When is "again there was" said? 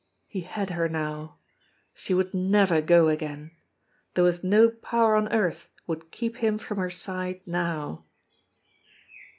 3.07-4.43